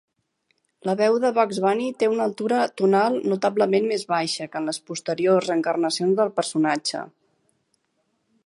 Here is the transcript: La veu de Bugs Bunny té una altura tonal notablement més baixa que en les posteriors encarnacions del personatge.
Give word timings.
La 0.89 0.93
veu 1.01 1.17
de 1.25 1.29
Bugs 1.35 1.59
Bunny 1.65 1.89
té 2.03 2.09
una 2.13 2.25
altura 2.29 2.63
tonal 2.81 3.19
notablement 3.33 3.87
més 3.93 4.07
baixa 4.15 4.49
que 4.53 4.61
en 4.63 4.71
les 4.73 4.83
posteriors 4.91 5.55
encarnacions 5.59 6.19
del 6.23 6.37
personatge. 6.41 7.05